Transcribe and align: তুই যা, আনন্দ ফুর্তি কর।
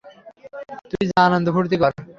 তুই 0.89 1.03
যা, 1.09 1.19
আনন্দ 1.27 1.47
ফুর্তি 1.55 1.77
কর। 1.81 1.91